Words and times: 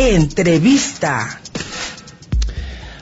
Entrevista. 0.00 1.40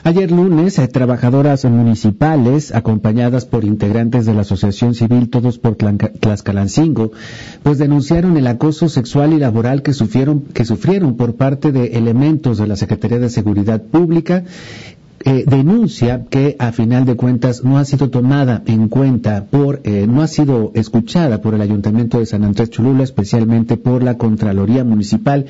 Ayer 0.03 0.31
lunes, 0.31 0.77
eh, 0.79 0.87
trabajadoras 0.89 1.63
municipales, 1.63 2.75
acompañadas 2.75 3.45
por 3.45 3.63
integrantes 3.63 4.25
de 4.25 4.33
la 4.33 4.41
Asociación 4.41 4.93
Civil 4.93 5.29
Todos 5.29 5.59
por 5.59 5.77
Tlaxcalancingo, 5.77 7.13
pues 7.63 7.77
denunciaron 7.77 8.35
el 8.35 8.47
acoso 8.47 8.89
sexual 8.89 9.31
y 9.31 9.37
laboral 9.37 9.81
que 9.81 9.93
sufrieron, 9.93 10.41
que 10.41 10.65
sufrieron 10.65 11.15
por 11.15 11.35
parte 11.35 11.71
de 11.71 11.97
elementos 11.97 12.57
de 12.57 12.67
la 12.67 12.75
Secretaría 12.75 13.19
de 13.19 13.29
Seguridad 13.29 13.81
Pública 13.81 14.43
eh, 15.25 15.43
denuncia 15.45 16.25
que 16.29 16.55
a 16.59 16.71
final 16.71 17.05
de 17.05 17.15
cuentas 17.15 17.63
no 17.63 17.77
ha 17.77 17.85
sido 17.85 18.09
tomada 18.09 18.63
en 18.65 18.87
cuenta 18.87 19.45
por, 19.45 19.81
eh, 19.83 20.07
no 20.07 20.21
ha 20.21 20.27
sido 20.27 20.71
escuchada 20.75 21.41
por 21.41 21.53
el 21.53 21.61
Ayuntamiento 21.61 22.19
de 22.19 22.25
San 22.25 22.43
Andrés 22.43 22.69
Cholula, 22.69 23.03
especialmente 23.03 23.75
por 23.77 24.01
la 24.01 24.17
Contraloría 24.17 24.83
Municipal, 24.83 25.45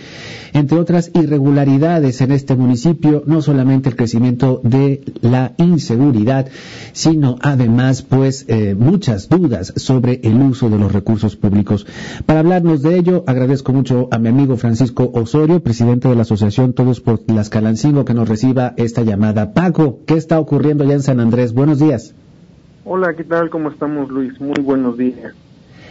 entre 0.53 0.79
otras 0.79 1.11
irregularidades 1.13 2.21
en 2.21 2.31
este 2.31 2.55
municipio, 2.55 3.23
no 3.27 3.41
solamente 3.41 3.89
el 3.89 3.95
crecimiento 3.95 4.59
de 4.63 5.03
la 5.21 5.53
inseguridad, 5.57 6.47
sino 6.93 7.37
además, 7.41 8.01
pues, 8.01 8.45
eh, 8.47 8.75
muchas 8.77 9.29
dudas 9.29 9.73
sobre 9.75 10.19
el 10.23 10.41
uso 10.41 10.69
de 10.69 10.79
los 10.79 10.91
recursos 10.91 11.35
públicos. 11.35 11.85
Para 12.25 12.39
hablarnos 12.39 12.81
de 12.81 12.97
ello, 12.97 13.23
agradezco 13.27 13.71
mucho 13.71 14.07
a 14.11 14.17
mi 14.17 14.29
amigo 14.29 14.57
Francisco 14.57 15.11
Osorio, 15.13 15.61
presidente 15.61 16.07
de 16.07 16.15
la 16.15 16.23
Asociación 16.23 16.73
Todos 16.73 17.01
por 17.01 17.21
las 17.27 17.49
Calancingo, 17.49 18.05
que 18.05 18.13
nos 18.13 18.27
reciba 18.27 18.73
esta 18.77 19.03
llamada 19.03 19.53
Paco, 19.59 19.99
¿qué 20.05 20.13
está 20.13 20.39
ocurriendo 20.39 20.85
ya 20.85 20.93
en 20.93 21.01
San 21.01 21.19
Andrés? 21.19 21.53
Buenos 21.53 21.79
días. 21.79 22.15
Hola, 22.85 23.13
¿qué 23.13 23.25
tal? 23.25 23.49
¿Cómo 23.49 23.69
estamos, 23.69 24.09
Luis? 24.09 24.39
Muy 24.39 24.61
buenos 24.61 24.97
días. 24.97 25.33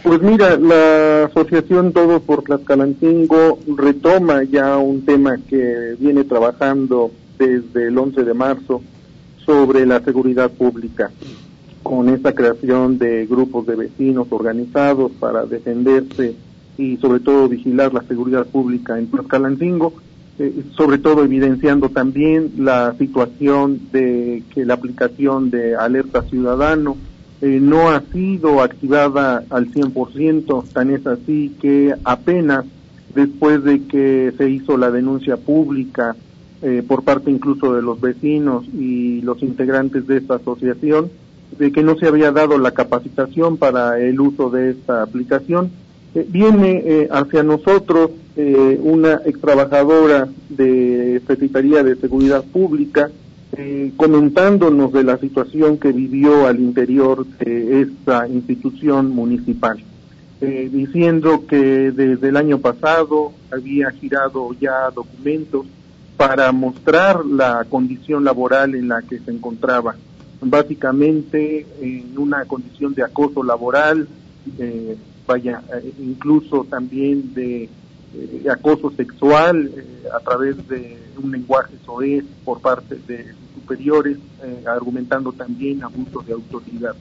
Pues 0.01 0.19
mira, 0.23 0.57
la 0.57 1.25
asociación 1.25 1.93
Todo 1.93 2.19
por 2.19 2.41
Tlaxcalancingo 2.41 3.59
retoma 3.77 4.41
ya 4.41 4.75
un 4.77 5.05
tema 5.05 5.37
que 5.47 5.95
viene 5.99 6.23
trabajando 6.23 7.11
desde 7.37 7.89
el 7.89 7.97
11 7.99 8.23
de 8.23 8.33
marzo 8.33 8.81
sobre 9.45 9.85
la 9.85 9.99
seguridad 9.99 10.49
pública, 10.49 11.11
con 11.83 12.09
esta 12.09 12.33
creación 12.33 12.97
de 12.97 13.27
grupos 13.27 13.67
de 13.67 13.75
vecinos 13.75 14.25
organizados 14.31 15.11
para 15.19 15.45
defenderse 15.45 16.33
y 16.75 16.97
sobre 16.97 17.19
todo 17.19 17.47
vigilar 17.47 17.93
la 17.93 18.01
seguridad 18.01 18.47
pública 18.47 18.97
en 18.97 19.11
Tlaxcalancingo 19.11 19.93
eh, 20.39 20.63
sobre 20.77 20.97
todo 20.99 21.23
evidenciando 21.23 21.89
también 21.89 22.53
la 22.59 22.95
situación 22.97 23.89
de 23.91 24.43
que 24.53 24.65
la 24.65 24.75
aplicación 24.75 25.49
de 25.49 25.75
alerta 25.75 26.21
ciudadano 26.23 26.95
eh, 27.41 27.59
no 27.61 27.89
ha 27.89 28.01
sido 28.13 28.61
activada 28.61 29.43
al 29.49 29.71
100%, 29.71 30.69
tan 30.73 30.91
es 30.91 31.05
así 31.05 31.55
que 31.61 31.93
apenas 32.05 32.65
después 33.13 33.63
de 33.65 33.83
que 33.83 34.33
se 34.37 34.49
hizo 34.49 34.77
la 34.77 34.91
denuncia 34.91 35.35
pública 35.35 36.15
eh, 36.61 36.83
por 36.87 37.03
parte 37.03 37.31
incluso 37.31 37.73
de 37.73 37.81
los 37.81 37.99
vecinos 37.99 38.65
y 38.73 39.21
los 39.21 39.41
integrantes 39.43 40.07
de 40.07 40.17
esta 40.17 40.35
asociación, 40.35 41.09
de 41.57 41.71
que 41.71 41.83
no 41.83 41.97
se 41.97 42.07
había 42.07 42.31
dado 42.31 42.57
la 42.57 42.71
capacitación 42.71 43.57
para 43.57 43.99
el 43.99 44.19
uso 44.19 44.49
de 44.49 44.71
esta 44.71 45.03
aplicación, 45.03 45.71
viene 46.13 47.07
hacia 47.11 47.43
nosotros 47.43 48.11
eh, 48.41 48.79
una 48.81 49.19
ex 49.25 49.41
trabajadora 49.41 50.29
de 50.47 51.21
Secretaría 51.27 51.83
de 51.83 51.97
Seguridad 51.97 52.41
Pública 52.45 53.11
eh, 53.51 53.91
comentándonos 53.97 54.93
de 54.93 55.03
la 55.03 55.17
situación 55.17 55.77
que 55.77 55.91
vivió 55.91 56.47
al 56.47 56.59
interior 56.59 57.25
de 57.25 57.81
esta 57.81 58.29
institución 58.29 59.09
municipal, 59.09 59.83
eh, 60.39 60.69
diciendo 60.71 61.45
que 61.47 61.91
desde 61.91 62.29
el 62.29 62.37
año 62.37 62.59
pasado 62.59 63.33
había 63.51 63.91
girado 63.91 64.53
ya 64.61 64.89
documentos 64.95 65.65
para 66.15 66.51
mostrar 66.53 67.25
la 67.25 67.65
condición 67.69 68.23
laboral 68.23 68.73
en 68.73 68.87
la 68.87 69.01
que 69.01 69.19
se 69.19 69.31
encontraba, 69.31 69.95
básicamente 70.39 71.65
en 71.81 72.17
una 72.17 72.45
condición 72.45 72.93
de 72.93 73.03
acoso 73.03 73.43
laboral, 73.43 74.07
vaya, 75.29 75.61
incluso 75.99 76.65
también 76.67 77.35
de 77.35 77.69
eh, 78.15 78.47
acoso 78.49 78.91
sexual 78.97 79.69
eh, 79.77 80.07
a 80.11 80.19
través 80.21 80.67
de 80.67 80.97
un 81.21 81.31
lenguaje 81.31 81.75
soez 81.85 82.25
por 82.43 82.59
parte 82.61 82.95
de 83.07 83.27
superiores, 83.53 84.17
eh, 84.43 84.63
argumentando 84.65 85.31
también 85.31 85.83
abuso 85.83 86.23
de 86.25 86.33
autoridad. 86.33 86.95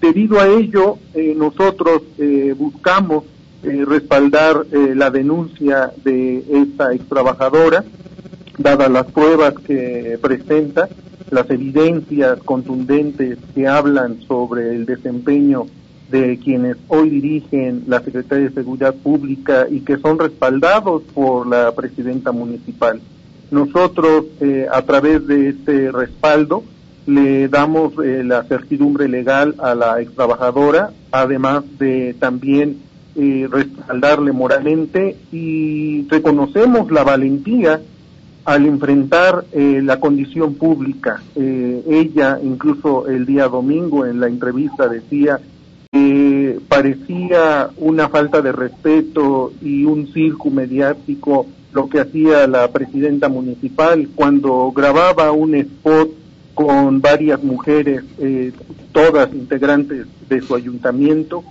debido 0.00 0.40
a 0.40 0.46
ello, 0.48 0.98
nosotros 1.36 2.02
buscamos 2.56 3.24
respaldar 3.62 4.66
la 4.72 5.10
denuncia 5.10 5.92
de 6.02 6.42
esta 6.62 6.94
ex 6.94 7.06
trabajadora, 7.06 7.84
dadas 8.56 8.90
las 8.90 9.06
pruebas 9.12 9.52
que 9.66 10.18
presenta, 10.20 10.88
las 11.30 11.50
evidencias 11.50 12.38
contundentes 12.42 13.36
que 13.54 13.68
hablan 13.68 14.22
sobre 14.26 14.74
el 14.74 14.86
desempeño 14.86 15.66
de 16.10 16.38
quienes 16.38 16.76
hoy 16.88 17.10
dirigen 17.10 17.84
la 17.86 18.00
Secretaría 18.00 18.48
de 18.48 18.54
Seguridad 18.54 18.94
Pública 18.94 19.66
y 19.70 19.80
que 19.80 19.96
son 19.98 20.18
respaldados 20.18 21.02
por 21.14 21.46
la 21.46 21.72
presidenta 21.74 22.30
municipal. 22.32 23.00
Nosotros, 23.50 24.26
eh, 24.40 24.66
a 24.70 24.82
través 24.82 25.26
de 25.26 25.50
este 25.50 25.92
respaldo, 25.92 26.64
le 27.06 27.48
damos 27.48 27.92
eh, 28.02 28.22
la 28.24 28.42
certidumbre 28.44 29.08
legal 29.08 29.54
a 29.58 29.74
la 29.74 30.00
ex 30.00 30.14
trabajadora, 30.14 30.90
además 31.10 31.64
de 31.78 32.14
también 32.18 32.78
eh, 33.16 33.46
respaldarle 33.50 34.32
moralmente 34.32 35.16
y 35.30 36.06
reconocemos 36.08 36.90
la 36.90 37.04
valentía 37.04 37.80
al 38.44 38.66
enfrentar 38.66 39.46
la 39.54 40.00
condición 40.00 40.56
pública. 40.56 41.22
ella, 41.34 42.38
incluso 42.42 43.08
el 43.08 43.24
día 43.24 43.48
domingo 43.48 44.04
en 44.04 44.20
la 44.20 44.26
entrevista, 44.26 44.86
decía 44.86 45.40
parecía 46.68 47.70
una 47.76 48.08
falta 48.08 48.40
de 48.42 48.52
respeto 48.52 49.52
y 49.62 49.84
un 49.84 50.12
circo 50.12 50.50
mediático 50.50 51.46
lo 51.72 51.88
que 51.88 52.00
hacía 52.00 52.46
la 52.46 52.70
presidenta 52.70 53.28
municipal 53.28 54.08
cuando 54.14 54.70
grababa 54.70 55.32
un 55.32 55.56
spot 55.56 56.10
con 56.54 57.00
varias 57.00 57.42
mujeres, 57.42 58.04
eh, 58.18 58.52
todas 58.92 59.32
integrantes 59.34 60.06
de 60.28 60.40
su 60.40 60.54
ayuntamiento, 60.54 61.42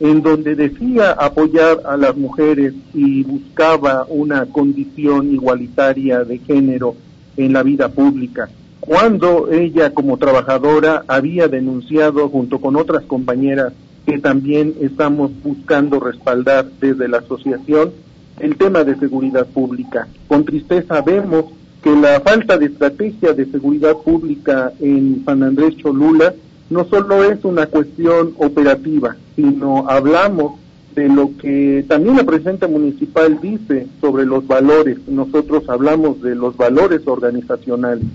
en 0.00 0.20
donde 0.20 0.56
decía 0.56 1.12
apoyar 1.12 1.78
a 1.86 1.96
las 1.96 2.16
mujeres 2.16 2.74
y 2.92 3.22
buscaba 3.22 4.04
una 4.08 4.46
condición 4.46 5.32
igualitaria 5.32 6.24
de 6.24 6.38
género 6.38 6.96
en 7.36 7.52
la 7.52 7.62
vida 7.62 7.88
pública. 7.88 8.48
Cuando 8.80 9.50
ella 9.52 9.90
como 9.94 10.16
trabajadora 10.16 11.04
había 11.06 11.46
denunciado 11.46 12.28
junto 12.28 12.60
con 12.60 12.74
otras 12.74 13.04
compañeras 13.04 13.72
que 14.08 14.18
también 14.18 14.74
estamos 14.80 15.30
buscando 15.44 16.00
respaldar 16.00 16.66
desde 16.80 17.08
la 17.08 17.18
asociación 17.18 17.92
el 18.40 18.56
tema 18.56 18.82
de 18.82 18.96
seguridad 18.96 19.46
pública. 19.46 20.08
Con 20.28 20.46
tristeza 20.46 21.02
vemos 21.02 21.44
que 21.82 21.94
la 21.94 22.18
falta 22.20 22.56
de 22.56 22.66
estrategia 22.66 23.34
de 23.34 23.44
seguridad 23.44 23.94
pública 23.98 24.72
en 24.80 25.22
San 25.26 25.42
Andrés 25.42 25.76
Cholula 25.76 26.32
no 26.70 26.86
solo 26.86 27.22
es 27.22 27.44
una 27.44 27.66
cuestión 27.66 28.32
operativa, 28.38 29.14
sino 29.36 29.86
hablamos 29.90 30.58
de 30.94 31.08
lo 31.08 31.36
que 31.36 31.84
también 31.86 32.16
la 32.16 32.24
presidenta 32.24 32.66
municipal 32.66 33.38
dice 33.42 33.88
sobre 34.00 34.24
los 34.24 34.46
valores. 34.46 35.06
Nosotros 35.06 35.68
hablamos 35.68 36.22
de 36.22 36.34
los 36.34 36.56
valores 36.56 37.02
organizacionales. 37.06 38.06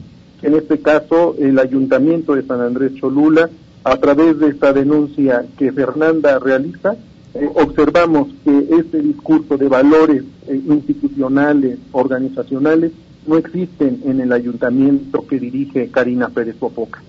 En 0.42 0.56
este 0.56 0.80
caso, 0.80 1.36
el 1.38 1.60
ayuntamiento 1.60 2.34
de 2.34 2.42
San 2.44 2.62
Andrés 2.62 2.96
Cholula 2.96 3.52
a 3.84 3.98
través 3.98 4.40
de 4.40 4.50
esta 4.50 4.72
denuncia 4.72 5.46
que 5.58 5.72
Fernanda 5.72 6.40
realiza, 6.40 6.96
eh, 7.34 7.50
observamos 7.56 8.30
que 8.44 8.68
este 8.80 9.02
discurso 9.02 9.58
de 9.58 9.68
valores 9.68 10.24
eh, 10.48 10.62
institucionales, 10.68 11.80
organizacionales, 11.92 12.92
no 13.26 13.38
existen 13.38 14.02
en 14.06 14.20
el 14.22 14.32
ayuntamiento 14.32 15.26
que 15.28 15.40
dirige 15.40 15.90
Karina 15.90 16.30
Pérez 16.30 16.56
Popoca. 16.56 17.02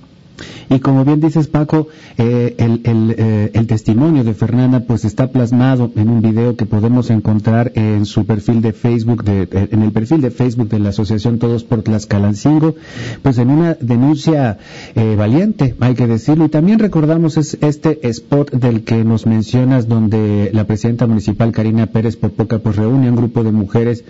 Y 0.69 0.81
como 0.81 1.05
bien 1.05 1.21
dices, 1.21 1.49
Paco, 1.49 1.89
eh, 2.19 2.55
eh, 2.59 3.51
el, 3.55 3.67
testimonio 3.67 4.25
de 4.25 4.35
Fernanda 4.35 4.81
pues 4.81 5.05
está 5.05 5.29
plasmado 5.29 5.91
en 5.97 6.09
un 6.09 6.23
video 6.23 6.57
que 6.57 6.67
podemos 6.67 7.11
encontrar 7.11 7.73
en 7.75 8.07
su 8.07 8.25
perfil 8.25 8.61
de 8.63 8.73
Facebook, 8.73 9.25
de, 9.25 9.49
en 9.53 9.83
el 9.83 9.93
perfil 9.93 10.21
de 10.21 10.31
Facebook 10.31 10.69
de 10.69 10.79
la 10.79 10.91
Asociación 10.91 11.39
Todos 11.39 11.65
por 11.65 11.83
Tlaxcalancingo, 11.83 12.75
pues 13.23 13.39
en 13.39 13.51
una 13.51 13.75
denuncia 13.75 14.59
eh, 14.95 15.17
valiente, 15.17 15.75
hay 15.81 15.95
que 15.95 16.07
decirlo. 16.07 16.47
Y 16.47 16.49
también 16.49 16.79
recordamos 16.79 17.37
este 17.37 18.09
spot 18.09 18.53
del 18.53 18.85
que 18.85 19.05
nos 19.05 19.27
mencionas, 19.27 19.89
donde 19.89 20.51
la 20.53 20.65
presidenta 20.65 21.07
municipal 21.07 21.53
Karina 21.53 21.87
Pérez 21.87 22.17
Popoca 22.17 22.59
pues 22.59 22.77
reúne 22.77 23.09
a 23.09 23.11
un 23.11 23.17
grupo 23.17 23.43
de 23.43 23.53
mujeres 23.53 24.05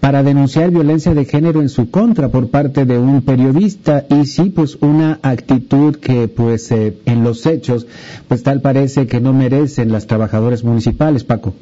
para 0.00 0.22
denunciar 0.22 0.70
violencia 0.70 1.14
de 1.14 1.24
género 1.24 1.60
en 1.60 1.68
su 1.68 1.90
contra 1.90 2.28
por 2.28 2.48
parte 2.48 2.84
de 2.84 2.98
un 2.98 3.22
periodista 3.22 4.06
y 4.08 4.26
sí, 4.26 4.50
pues 4.54 4.76
una 4.80 5.18
actitud 5.22 5.85
que 5.92 6.28
pues 6.28 6.70
eh, 6.72 6.98
en 7.06 7.22
los 7.22 7.46
hechos 7.46 7.86
pues 8.28 8.42
tal 8.42 8.60
parece 8.60 9.06
que 9.06 9.20
no 9.20 9.32
merecen 9.32 9.92
las 9.92 10.06
trabajadoras 10.06 10.64
municipales, 10.64 11.24
Paco. 11.24 11.54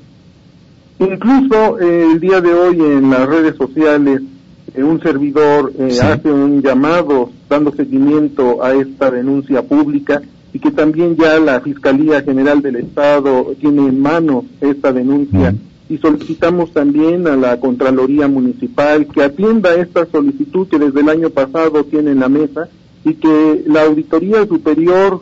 Incluso 0.99 1.81
eh, 1.81 2.09
el 2.13 2.21
día 2.21 2.41
de 2.41 2.55
hoy 2.55 2.81
en 2.81 3.11
las 3.11 3.27
redes 3.29 3.57
sociales 3.57 4.23
eh, 4.75 4.83
un 4.83 5.01
servidor 5.01 5.73
eh, 5.79 5.99
hace 6.03 6.31
un 6.31 6.63
llamado 6.63 7.31
dando 7.49 7.73
seguimiento 7.73 8.63
a 8.63 8.75
esta 8.75 9.11
denuncia 9.11 9.63
pública 9.63 10.23
y 10.53 10.59
que 10.59 10.71
también 10.71 11.17
ya 11.17 11.39
la 11.39 11.61
Fiscalía 11.61 12.23
General 12.23 12.63
del 12.63 12.77
Estado 12.77 13.55
tiene 13.61 13.89
en 13.89 14.01
manos 14.01 14.45
esta 14.61 14.93
denuncia. 14.93 15.55
Y 15.89 15.99
solicitamos 15.99 16.73
también 16.73 17.27
a 17.27 17.37
la 17.37 17.59
Contraloría 17.61 18.27
Municipal 18.27 19.07
que 19.07 19.23
atienda 19.23 19.75
esta 19.75 20.07
solicitud 20.07 20.67
que 20.69 20.79
desde 20.79 21.01
el 21.01 21.09
año 21.09 21.31
pasado 21.31 21.85
tiene 21.85 22.13
en 22.13 22.21
la 22.21 22.29
mesa 22.29 22.69
y 23.05 23.15
que 23.15 23.65
la 23.67 23.85
Auditoría 23.85 24.47
Superior 24.47 25.21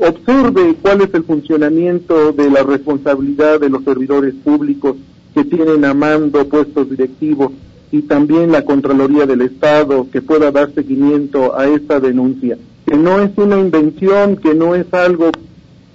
observe 0.00 0.74
cuál 0.80 1.02
es 1.02 1.14
el 1.14 1.24
funcionamiento 1.24 2.32
de 2.32 2.50
la 2.50 2.62
responsabilidad 2.62 3.60
de 3.60 3.70
los 3.70 3.84
servidores 3.84 4.34
públicos 4.34 4.96
que 5.34 5.44
tienen 5.44 5.84
a 5.84 5.94
mando 5.94 6.48
puestos 6.48 6.88
directivos 6.88 7.52
y 7.90 8.02
también 8.02 8.50
la 8.50 8.64
Contraloría 8.64 9.26
del 9.26 9.42
Estado 9.42 10.08
que 10.10 10.22
pueda 10.22 10.50
dar 10.50 10.72
seguimiento 10.74 11.56
a 11.56 11.66
esta 11.66 12.00
denuncia, 12.00 12.56
que 12.86 12.96
no 12.96 13.20
es 13.20 13.30
una 13.36 13.58
invención, 13.58 14.36
que 14.36 14.54
no 14.54 14.74
es 14.74 14.92
algo 14.92 15.30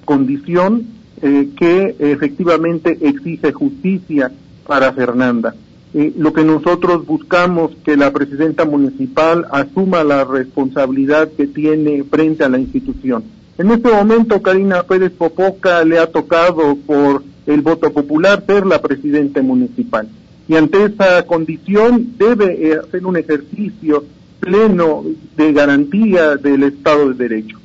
condición 0.06 0.88
eh, 1.21 1.50
que 1.57 1.95
efectivamente 2.00 2.97
exige 3.01 3.51
justicia 3.51 4.31
para 4.65 4.94
Fernanda. 4.94 5.56
Eh, 5.94 6.13
lo 6.18 6.33
que 6.33 6.44
nosotros 6.44 7.06
buscamos 7.06 7.71
que 7.83 7.97
la 7.97 8.12
presidenta 8.12 8.63
municipal 8.63 9.47
asuma 9.51 10.03
la 10.03 10.24
responsabilidad 10.24 11.30
que 11.36 11.47
tiene 11.47 12.03
frente 12.03 12.44
a 12.44 12.50
la 12.50 12.59
institución. 12.59 13.24
En 13.57 13.71
este 13.71 13.91
momento, 13.91 14.41
Karina 14.41 14.83
Pérez 14.83 15.12
Popoca 15.12 15.83
le 15.83 15.97
ha 15.97 16.07
tocado 16.07 16.77
por 16.86 17.24
el 17.47 17.62
voto 17.62 17.91
popular 17.91 18.44
ser 18.45 18.68
la 18.68 18.81
presidenta 18.81 19.41
municipal. 19.41 20.07
Y 20.47 20.56
ante 20.56 20.86
esa 20.86 21.24
condición 21.25 22.13
debe 22.18 22.68
eh, 22.68 22.75
hacer 22.75 23.06
un 23.06 23.18
ejercicio 23.18 24.06
pleno 24.39 25.03
de 25.35 25.53
garantía 25.53 26.35
del 26.35 26.63
Estado 26.63 27.09
de 27.09 27.27
Derecho. 27.27 27.57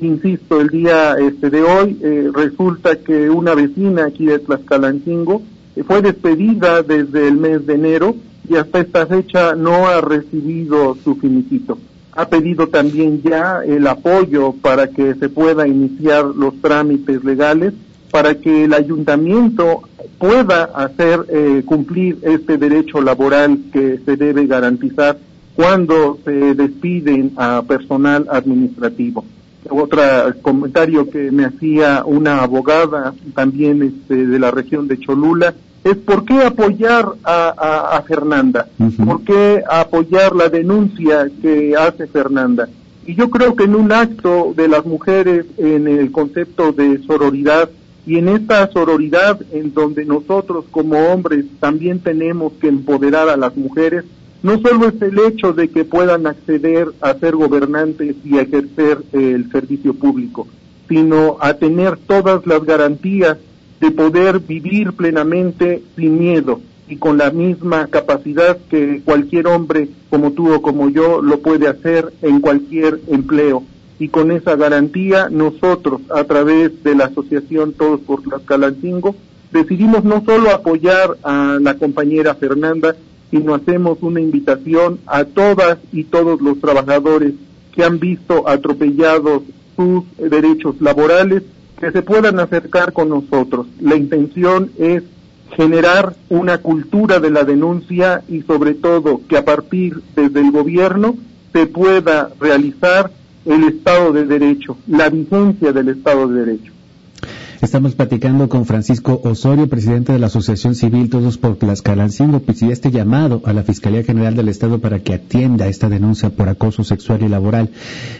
Insisto, 0.00 0.60
el 0.60 0.68
día 0.68 1.14
este 1.14 1.50
de 1.50 1.62
hoy 1.62 1.98
eh, 2.02 2.30
resulta 2.32 2.96
que 2.96 3.28
una 3.28 3.54
vecina 3.54 4.06
aquí 4.06 4.26
de 4.26 4.38
Tlaxcalancingo 4.38 5.42
fue 5.86 6.02
despedida 6.02 6.82
desde 6.82 7.28
el 7.28 7.36
mes 7.36 7.66
de 7.66 7.74
enero 7.74 8.16
y 8.48 8.56
hasta 8.56 8.80
esta 8.80 9.06
fecha 9.06 9.54
no 9.54 9.86
ha 9.86 10.00
recibido 10.00 10.96
su 11.02 11.16
finiquito 11.16 11.78
ha 12.14 12.28
pedido 12.28 12.68
también 12.68 13.22
ya 13.22 13.62
el 13.64 13.86
apoyo 13.86 14.52
para 14.60 14.88
que 14.88 15.14
se 15.14 15.28
pueda 15.28 15.66
iniciar 15.66 16.24
los 16.24 16.60
trámites 16.60 17.24
legales 17.24 17.72
para 18.10 18.34
que 18.34 18.64
el 18.64 18.74
ayuntamiento 18.74 19.82
pueda 20.18 20.64
hacer 20.64 21.24
eh, 21.30 21.62
cumplir 21.64 22.18
este 22.22 22.58
derecho 22.58 23.00
laboral 23.00 23.58
que 23.72 23.98
se 24.04 24.16
debe 24.16 24.46
garantizar 24.46 25.18
cuando 25.56 26.18
se 26.24 26.54
despiden 26.54 27.32
a 27.36 27.62
personal 27.66 28.26
administrativo. 28.30 29.24
Otro 29.70 30.02
comentario 30.42 31.08
que 31.08 31.30
me 31.30 31.44
hacía 31.44 32.02
una 32.04 32.42
abogada 32.42 33.14
también 33.34 33.82
este, 33.82 34.26
de 34.26 34.38
la 34.38 34.50
región 34.50 34.88
de 34.88 34.98
Cholula 34.98 35.54
es 35.84 35.96
por 35.96 36.24
qué 36.24 36.42
apoyar 36.42 37.06
a, 37.24 38.02
Fernanda, 38.06 38.68
por 39.04 39.22
qué 39.24 39.62
apoyar 39.68 40.34
la 40.34 40.48
denuncia 40.48 41.28
que 41.40 41.74
hace 41.76 42.06
Fernanda. 42.06 42.68
Y 43.04 43.14
yo 43.16 43.30
creo 43.30 43.56
que 43.56 43.64
en 43.64 43.74
un 43.74 43.90
acto 43.90 44.52
de 44.56 44.68
las 44.68 44.84
mujeres 44.84 45.46
en 45.58 45.88
el 45.88 46.12
concepto 46.12 46.72
de 46.72 47.02
sororidad 47.04 47.68
y 48.06 48.18
en 48.18 48.28
esta 48.28 48.70
sororidad 48.70 49.40
en 49.52 49.74
donde 49.74 50.04
nosotros 50.04 50.66
como 50.70 50.98
hombres 51.08 51.46
también 51.58 51.98
tenemos 52.00 52.52
que 52.60 52.68
empoderar 52.68 53.28
a 53.28 53.36
las 53.36 53.56
mujeres, 53.56 54.04
no 54.42 54.58
solo 54.60 54.88
es 54.88 55.00
el 55.00 55.18
hecho 55.20 55.52
de 55.52 55.68
que 55.68 55.84
puedan 55.84 56.26
acceder 56.26 56.88
a 57.00 57.14
ser 57.14 57.36
gobernantes 57.36 58.16
y 58.24 58.38
a 58.38 58.42
ejercer 58.42 58.98
el 59.12 59.50
servicio 59.50 59.94
público, 59.94 60.48
sino 60.88 61.36
a 61.40 61.54
tener 61.54 61.96
todas 61.96 62.46
las 62.46 62.64
garantías 62.64 63.38
de 63.80 63.90
poder 63.90 64.40
vivir 64.40 64.92
plenamente 64.92 65.82
sin 65.96 66.18
miedo 66.18 66.60
y 66.88 66.96
con 66.96 67.18
la 67.18 67.30
misma 67.30 67.86
capacidad 67.86 68.58
que 68.68 69.00
cualquier 69.04 69.46
hombre 69.46 69.88
como 70.10 70.32
tú 70.32 70.52
o 70.52 70.60
como 70.60 70.90
yo 70.90 71.22
lo 71.22 71.38
puede 71.40 71.68
hacer 71.68 72.12
en 72.22 72.40
cualquier 72.40 73.00
empleo. 73.08 73.64
Y 73.98 74.08
con 74.08 74.32
esa 74.32 74.56
garantía 74.56 75.28
nosotros, 75.30 76.00
a 76.14 76.24
través 76.24 76.82
de 76.82 76.96
la 76.96 77.04
asociación 77.04 77.72
Todos 77.72 78.00
por 78.00 78.22
Tlaxcalancingo, 78.22 79.14
decidimos 79.52 80.02
no 80.04 80.24
solo 80.24 80.50
apoyar 80.50 81.16
a 81.22 81.58
la 81.60 81.74
compañera 81.74 82.34
Fernanda, 82.34 82.96
sino 83.32 83.54
hacemos 83.54 83.98
una 84.02 84.20
invitación 84.20 85.00
a 85.06 85.24
todas 85.24 85.78
y 85.90 86.04
todos 86.04 86.40
los 86.42 86.60
trabajadores 86.60 87.32
que 87.72 87.82
han 87.82 87.98
visto 87.98 88.46
atropellados 88.46 89.42
sus 89.74 90.04
derechos 90.18 90.76
laborales 90.80 91.42
que 91.80 91.90
se 91.90 92.02
puedan 92.02 92.38
acercar 92.38 92.92
con 92.92 93.08
nosotros. 93.08 93.66
La 93.80 93.96
intención 93.96 94.70
es 94.78 95.02
generar 95.56 96.14
una 96.28 96.58
cultura 96.58 97.20
de 97.20 97.30
la 97.30 97.44
denuncia 97.44 98.22
y 98.28 98.42
sobre 98.42 98.74
todo 98.74 99.22
que 99.26 99.38
a 99.38 99.44
partir 99.46 100.02
desde 100.14 100.40
el 100.40 100.52
gobierno 100.52 101.16
se 101.54 101.66
pueda 101.66 102.30
realizar 102.38 103.10
el 103.46 103.64
Estado 103.64 104.12
de 104.12 104.26
Derecho, 104.26 104.76
la 104.86 105.08
vigencia 105.08 105.72
del 105.72 105.88
Estado 105.88 106.28
de 106.28 106.44
Derecho. 106.44 106.72
Estamos 107.62 107.94
platicando 107.94 108.48
con 108.48 108.66
Francisco 108.66 109.20
Osorio, 109.22 109.68
presidente 109.68 110.12
de 110.12 110.18
la 110.18 110.26
Asociación 110.26 110.74
Civil 110.74 111.08
Todos 111.08 111.38
por 111.38 111.54
Tlaxcalancingo, 111.54 112.40
pues, 112.40 112.60
y 112.62 112.72
este 112.72 112.90
llamado 112.90 113.40
a 113.44 113.52
la 113.52 113.62
Fiscalía 113.62 114.02
General 114.02 114.34
del 114.34 114.48
Estado 114.48 114.80
para 114.80 114.98
que 114.98 115.14
atienda 115.14 115.68
esta 115.68 115.88
denuncia 115.88 116.30
por 116.30 116.48
acoso 116.48 116.82
sexual 116.82 117.22
y 117.22 117.28
laboral 117.28 117.70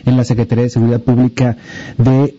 en 0.06 0.16
la 0.16 0.22
Secretaría 0.22 0.62
de 0.62 0.70
Seguridad 0.70 1.00
Pública 1.00 1.56
de 1.98 2.36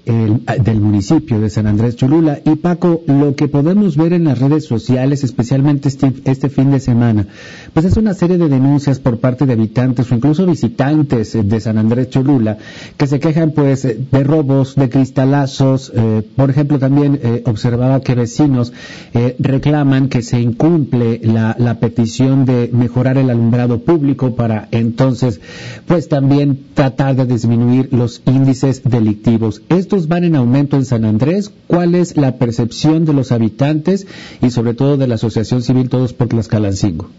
del 0.63 0.79
municipio 0.79 1.41
de 1.41 1.49
San 1.49 1.67
Andrés 1.67 1.97
Cholula. 1.97 2.39
Y 2.45 2.55
Paco, 2.55 3.01
lo 3.05 3.35
que 3.35 3.49
podemos 3.49 3.97
ver 3.97 4.13
en 4.13 4.23
las 4.23 4.39
redes 4.39 4.63
sociales, 4.63 5.25
especialmente 5.25 5.89
este, 5.89 6.13
este 6.23 6.47
fin 6.47 6.71
de 6.71 6.79
semana, 6.79 7.27
pues 7.73 7.85
es 7.85 7.97
una 7.97 8.13
serie 8.13 8.37
de 8.37 8.47
denuncias 8.47 8.99
por 8.99 9.19
parte 9.19 9.45
de 9.45 9.53
habitantes 9.53 10.09
o 10.09 10.15
incluso 10.15 10.45
visitantes 10.45 11.33
de 11.33 11.59
San 11.59 11.77
Andrés 11.77 12.11
Cholula 12.11 12.59
que 12.95 13.07
se 13.07 13.19
quejan 13.19 13.51
pues 13.51 13.83
de 13.83 14.23
robos, 14.23 14.75
de 14.75 14.89
cristalazos, 14.89 15.91
eh, 15.93 16.25
por 16.37 16.49
ejemplo 16.49 16.79
también 16.79 16.92
también 16.93 17.19
eh, 17.23 17.41
observaba 17.47 18.01
que 18.01 18.13
vecinos 18.13 18.71
eh, 19.15 19.35
reclaman 19.39 20.09
que 20.09 20.21
se 20.21 20.39
incumple 20.39 21.19
la, 21.23 21.55
la, 21.57 21.79
petición 21.79 22.45
de 22.45 22.69
mejorar 22.71 23.17
el 23.17 23.31
alumbrado 23.31 23.79
público 23.79 24.35
para 24.35 24.67
entonces, 24.69 25.41
pues 25.87 26.07
también 26.07 26.59
tratar 26.75 27.15
de 27.15 27.25
disminuir 27.25 27.89
los 27.91 28.21
índices 28.27 28.83
delictivos. 28.83 29.63
Estos 29.69 30.07
van 30.07 30.23
en 30.23 30.35
aumento 30.35 30.75
en 30.75 30.85
San 30.85 31.03
Andrés. 31.03 31.51
¿Cuál 31.65 31.95
es 31.95 32.15
la 32.15 32.37
percepción 32.37 33.05
de 33.05 33.13
los 33.13 33.31
habitantes 33.31 34.05
y 34.43 34.51
sobre 34.51 34.75
todo 34.75 34.95
de 34.95 35.07
la 35.07 35.15
Asociación 35.15 35.63
Civil 35.63 35.89
Todos 35.89 36.13
por 36.13 36.27
Tlaxcalancingo? 36.27 37.09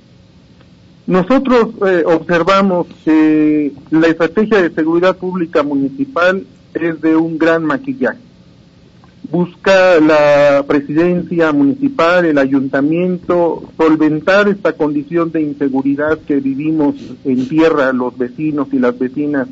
Nosotros 1.09 1.71
eh, 1.85 2.05
observamos 2.07 2.87
que 3.05 3.73
la 3.91 4.07
estrategia 4.07 4.63
de 4.63 4.71
seguridad 4.71 5.17
pública 5.17 5.65
municipal 5.65 6.47
es 6.75 7.01
de 7.01 7.17
un 7.17 7.39
gran 7.39 7.65
maquillaje 7.65 8.34
busca 9.35 9.99
la 9.99 10.65
presidencia 10.65 11.51
municipal, 11.53 12.25
el 12.25 12.39
ayuntamiento, 12.39 13.65
solventar 13.77 14.47
esta 14.47 14.75
condición 14.75 15.33
de 15.33 15.43
inseguridad 15.43 16.19
que 16.21 16.37
vivimos 16.37 16.95
en 17.25 17.49
tierra 17.49 17.93
los 17.93 18.17
vecinos 18.17 18.69
y 18.71 18.79
las 18.79 18.97
vecinas 18.97 19.49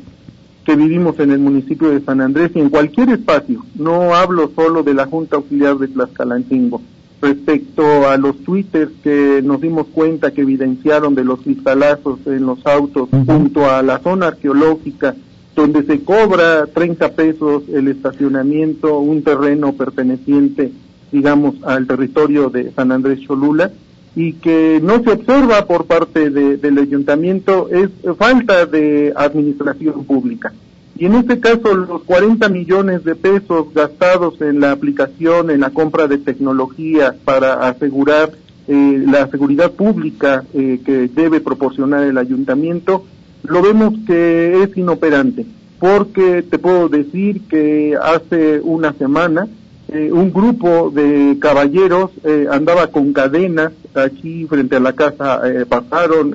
que 0.65 0.77
vivimos 0.77 1.19
en 1.19 1.31
el 1.31 1.39
municipio 1.39 1.89
de 1.89 1.99
San 1.99 2.21
Andrés 2.21 2.51
y 2.55 2.61
en 2.61 2.69
cualquier 2.69 3.09
espacio. 3.09 3.65
No 3.75 4.15
hablo 4.15 4.51
solo 4.55 4.83
de 4.83 4.93
la 4.93 5.05
Junta 5.05 5.35
Auxiliar 5.35 5.77
de 5.77 5.89
Tlaxcalancingo. 5.89 6.81
Respecto 7.21 8.07
a 8.07 8.15
los 8.15 8.37
twitters 8.37 8.91
que 9.03 9.41
nos 9.43 9.59
dimos 9.59 9.87
cuenta 9.87 10.31
que 10.31 10.43
evidenciaron 10.43 11.13
de 11.13 11.25
los 11.25 11.41
cristalazos 11.41 12.19
en 12.25 12.45
los 12.45 12.65
autos 12.65 13.09
junto 13.25 13.69
a 13.69 13.81
la 13.83 13.99
zona 13.99 14.27
arqueológica 14.27 15.13
donde 15.55 15.83
se 15.83 16.03
cobra 16.03 16.65
30 16.65 17.11
pesos 17.11 17.63
el 17.71 17.87
estacionamiento, 17.87 18.99
un 18.99 19.23
terreno 19.23 19.73
perteneciente, 19.73 20.71
digamos, 21.11 21.55
al 21.63 21.85
territorio 21.85 22.49
de 22.49 22.71
San 22.71 22.91
Andrés 22.91 23.21
Cholula, 23.21 23.71
y 24.15 24.33
que 24.33 24.79
no 24.81 25.03
se 25.03 25.11
observa 25.11 25.65
por 25.65 25.85
parte 25.85 26.29
del 26.29 26.77
ayuntamiento 26.77 27.67
es 27.69 27.89
falta 28.17 28.65
de 28.65 29.13
administración 29.15 30.05
pública. 30.05 30.53
Y 30.95 31.05
en 31.05 31.15
este 31.15 31.39
caso, 31.39 31.73
los 31.73 32.03
40 32.03 32.47
millones 32.49 33.03
de 33.03 33.15
pesos 33.15 33.73
gastados 33.73 34.39
en 34.41 34.59
la 34.59 34.71
aplicación, 34.71 35.49
en 35.49 35.61
la 35.61 35.71
compra 35.71 36.07
de 36.07 36.19
tecnología 36.19 37.15
para 37.25 37.67
asegurar 37.67 38.31
eh, 38.67 39.03
la 39.07 39.27
seguridad 39.27 39.71
pública 39.71 40.43
eh, 40.53 40.79
que 40.85 41.07
debe 41.07 41.41
proporcionar 41.41 42.03
el 42.03 42.17
ayuntamiento, 42.17 43.05
lo 43.43 43.61
vemos 43.61 43.93
que 44.07 44.63
es 44.63 44.77
inoperante, 44.77 45.45
porque 45.79 46.43
te 46.43 46.57
puedo 46.57 46.89
decir 46.89 47.41
que 47.47 47.97
hace 48.01 48.59
una 48.61 48.93
semana 48.93 49.47
eh, 49.93 50.11
un 50.11 50.33
grupo 50.33 50.89
de 50.89 51.37
caballeros 51.39 52.09
eh, 52.23 52.47
andaba 52.49 52.87
con 52.87 53.13
cadenas 53.13 53.73
aquí 53.93 54.45
frente 54.45 54.77
a 54.77 54.79
la 54.79 54.93
casa, 54.93 55.41
eh, 55.45 55.67
pasaron, 55.67 56.33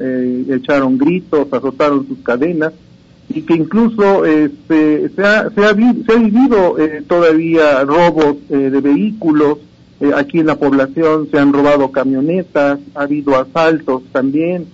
echaron 0.49 0.97
gritos, 0.97 1.53
azotaron 1.53 2.07
sus 2.07 2.19
cadenas 2.19 2.73
y 3.29 3.43
que 3.43 3.55
incluso 3.55 4.25
este, 4.25 5.09
se, 5.09 5.23
ha, 5.25 5.51
se, 5.51 5.65
ha, 5.65 5.75
se, 5.75 6.13
ha, 6.13 6.17
vivido 6.19 6.77
todavía 7.09 7.83
robos 7.85 8.37
de 8.49 8.81
vehículos, 8.81 9.59
aquí 10.15 10.39
en 10.39 10.47
la 10.47 10.57
población 10.57 11.29
se 11.31 11.39
han 11.39 11.53
robado 11.53 11.91
camionetas, 11.91 12.79
ha 12.95 13.03
habido 13.03 13.37
asaltos 13.37 14.03
también, 14.13 14.67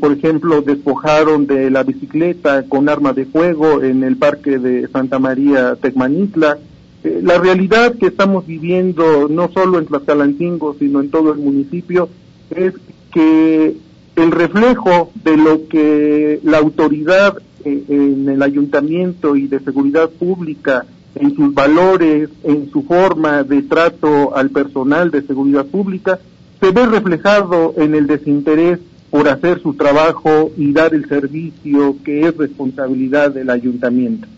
por 0.00 0.12
ejemplo, 0.12 0.60
despojaron 0.62 1.46
de 1.46 1.70
la 1.70 1.84
bicicleta 1.84 2.64
con 2.64 2.88
arma 2.88 3.12
de 3.12 3.26
fuego 3.26 3.82
en 3.82 4.02
el 4.02 4.16
parque 4.16 4.58
de 4.58 4.88
Santa 4.88 5.18
María 5.18 5.76
Tecmanitla, 5.76 6.58
eh, 7.04 7.20
la 7.22 7.38
realidad 7.38 7.94
que 7.94 8.06
estamos 8.06 8.46
viviendo, 8.46 9.28
no 9.28 9.50
solo 9.52 9.78
en 9.78 9.86
Tlaxcalancingo, 9.86 10.74
sino 10.78 11.00
en 11.00 11.10
todo 11.10 11.32
el 11.32 11.38
municipio, 11.38 12.08
es 12.50 12.74
que 13.12 13.76
el 14.16 14.30
reflejo 14.32 15.12
de 15.22 15.36
lo 15.36 15.68
que 15.68 16.40
la 16.42 16.58
autoridad 16.58 17.38
eh, 17.64 17.84
en 17.88 18.28
el 18.28 18.42
ayuntamiento 18.42 19.36
y 19.36 19.46
de 19.46 19.60
seguridad 19.60 20.10
pública, 20.10 20.86
en 21.14 21.34
sus 21.36 21.54
valores, 21.54 22.30
en 22.42 22.70
su 22.70 22.82
forma 22.82 23.44
de 23.44 23.62
trato 23.62 24.36
al 24.36 24.50
personal 24.50 25.10
de 25.10 25.22
seguridad 25.22 25.66
pública, 25.66 26.18
se 26.60 26.70
ve 26.72 26.86
reflejado 26.86 27.74
en 27.76 27.94
el 27.94 28.08
desinterés 28.08 28.80
por 29.10 29.28
hacer 29.28 29.60
su 29.62 29.74
trabajo 29.74 30.50
y 30.56 30.72
dar 30.72 30.94
el 30.94 31.08
servicio 31.08 31.96
que 32.04 32.28
es 32.28 32.36
responsabilidad 32.36 33.30
del 33.30 33.50
ayuntamiento. 33.50 34.28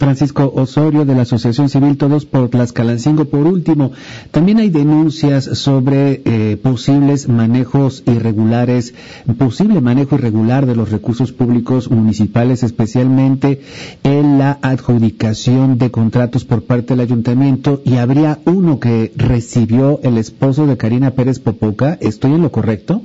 Francisco 0.00 0.50
Osorio 0.56 1.04
de 1.04 1.14
la 1.14 1.22
Asociación 1.22 1.68
Civil 1.68 1.98
Todos 1.98 2.24
por 2.24 2.48
Tlaxcalancingo. 2.48 3.26
Por 3.26 3.46
último, 3.46 3.92
también 4.30 4.58
hay 4.58 4.70
denuncias 4.70 5.44
sobre 5.44 6.22
eh, 6.24 6.56
posibles 6.56 7.28
manejos 7.28 8.02
irregulares, 8.06 8.94
posible 9.36 9.82
manejo 9.82 10.14
irregular 10.14 10.64
de 10.64 10.74
los 10.74 10.90
recursos 10.90 11.32
públicos 11.32 11.90
municipales, 11.90 12.62
especialmente 12.62 13.60
en 14.02 14.38
la 14.38 14.58
adjudicación 14.62 15.76
de 15.76 15.90
contratos 15.90 16.46
por 16.46 16.64
parte 16.64 16.94
del 16.94 17.00
ayuntamiento 17.00 17.82
y 17.84 17.96
habría 17.96 18.38
uno 18.46 18.80
que 18.80 19.12
recibió 19.16 20.00
el 20.02 20.16
esposo 20.16 20.66
de 20.66 20.78
Karina 20.78 21.10
Pérez 21.10 21.40
Popoca. 21.40 21.98
¿Estoy 22.00 22.32
en 22.32 22.40
lo 22.40 22.50
correcto? 22.50 23.02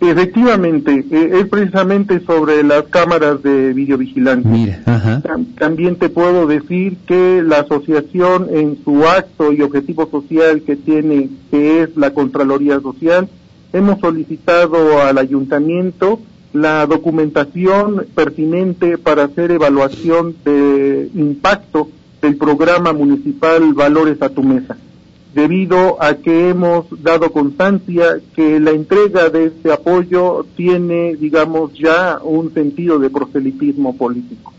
Efectivamente, 0.00 1.04
eh, 1.10 1.30
es 1.40 1.48
precisamente 1.48 2.20
sobre 2.20 2.62
las 2.62 2.84
cámaras 2.84 3.42
de 3.42 3.72
videovigilancia. 3.72 4.50
Mira, 4.50 5.22
También 5.58 5.96
te 5.96 6.08
puedo 6.08 6.46
decir 6.46 6.98
que 7.06 7.42
la 7.42 7.60
asociación 7.60 8.48
en 8.50 8.78
su 8.84 9.06
acto 9.06 9.52
y 9.52 9.60
objetivo 9.62 10.08
social 10.08 10.62
que 10.62 10.76
tiene, 10.76 11.30
que 11.50 11.82
es 11.82 11.96
la 11.96 12.12
Contraloría 12.12 12.80
Social, 12.80 13.28
hemos 13.72 13.98
solicitado 14.00 15.02
al 15.02 15.18
ayuntamiento 15.18 16.20
la 16.52 16.86
documentación 16.86 18.06
pertinente 18.14 18.98
para 18.98 19.24
hacer 19.24 19.50
evaluación 19.50 20.36
de 20.44 21.10
impacto 21.14 21.88
del 22.22 22.36
programa 22.36 22.92
municipal 22.92 23.74
Valores 23.74 24.22
a 24.22 24.28
tu 24.28 24.42
Mesa 24.42 24.76
debido 25.38 26.02
a 26.02 26.14
que 26.16 26.48
hemos 26.48 26.86
dado 27.00 27.30
constancia 27.30 28.18
que 28.34 28.58
la 28.58 28.72
entrega 28.72 29.28
de 29.28 29.46
este 29.46 29.72
apoyo 29.72 30.44
tiene, 30.56 31.14
digamos, 31.14 31.72
ya 31.74 32.18
un 32.20 32.52
sentido 32.52 32.98
de 32.98 33.08
proselitismo 33.08 33.96
político. 33.96 34.52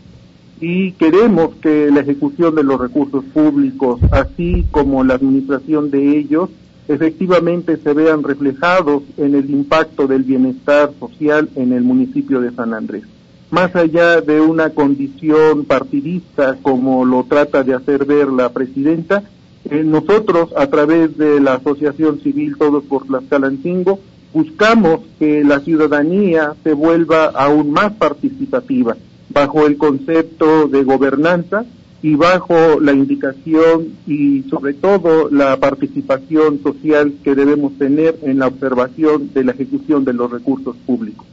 Y 0.58 0.92
queremos 0.92 1.50
que 1.56 1.90
la 1.90 2.00
ejecución 2.00 2.54
de 2.54 2.64
los 2.64 2.80
recursos 2.80 3.22
públicos, 3.26 4.00
así 4.10 4.64
como 4.70 5.04
la 5.04 5.16
administración 5.16 5.90
de 5.90 6.16
ellos, 6.16 6.48
efectivamente 6.88 7.76
se 7.76 7.92
vean 7.92 8.22
reflejados 8.22 9.02
en 9.18 9.34
el 9.34 9.50
impacto 9.50 10.06
del 10.06 10.22
bienestar 10.22 10.92
social 10.98 11.50
en 11.56 11.74
el 11.74 11.82
municipio 11.82 12.40
de 12.40 12.52
San 12.52 12.72
Andrés. 12.72 13.02
Más 13.50 13.76
allá 13.76 14.22
de 14.22 14.40
una 14.40 14.70
condición 14.70 15.66
partidista 15.66 16.56
como 16.62 17.04
lo 17.04 17.24
trata 17.24 17.64
de 17.64 17.74
hacer 17.74 18.06
ver 18.06 18.28
la 18.28 18.48
presidenta, 18.48 19.24
eh, 19.68 19.82
nosotros, 19.84 20.50
a 20.56 20.66
través 20.68 21.16
de 21.18 21.40
la 21.40 21.54
Asociación 21.54 22.20
Civil 22.20 22.56
Todos 22.56 22.84
por 22.84 23.06
Tlaxcalancingo, 23.06 24.00
buscamos 24.32 25.00
que 25.18 25.44
la 25.44 25.60
ciudadanía 25.60 26.54
se 26.62 26.72
vuelva 26.72 27.26
aún 27.26 27.72
más 27.72 27.92
participativa 27.92 28.96
bajo 29.28 29.66
el 29.66 29.76
concepto 29.76 30.68
de 30.68 30.82
gobernanza 30.84 31.64
y 32.02 32.14
bajo 32.14 32.80
la 32.80 32.92
indicación 32.92 33.98
y 34.06 34.42
sobre 34.48 34.74
todo 34.74 35.28
la 35.30 35.58
participación 35.58 36.62
social 36.62 37.14
que 37.22 37.34
debemos 37.34 37.76
tener 37.78 38.18
en 38.22 38.38
la 38.38 38.46
observación 38.46 39.32
de 39.34 39.44
la 39.44 39.52
ejecución 39.52 40.04
de 40.04 40.14
los 40.14 40.30
recursos 40.30 40.76
públicos. 40.86 41.26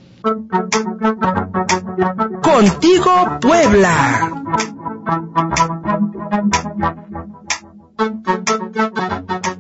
Contigo, 2.42 3.12
Puebla. 3.40 3.94
Thank 7.98 8.28
you. 9.48 9.57